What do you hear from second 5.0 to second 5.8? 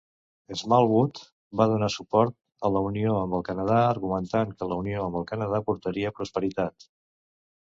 amb el Canadà